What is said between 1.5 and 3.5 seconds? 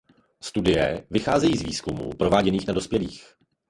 z výzkumů prováděných na dospělých.